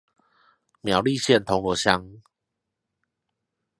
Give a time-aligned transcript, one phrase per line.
[0.81, 2.21] 苗栗縣銅鑼鄉